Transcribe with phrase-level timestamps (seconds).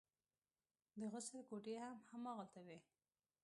[0.99, 2.79] د غسل کوټې هم هماغلته وې.